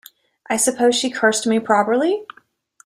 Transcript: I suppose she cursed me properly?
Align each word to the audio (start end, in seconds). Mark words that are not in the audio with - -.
I 0.49 0.57
suppose 0.57 0.95
she 0.95 1.11
cursed 1.11 1.45
me 1.45 1.59
properly? 1.59 2.25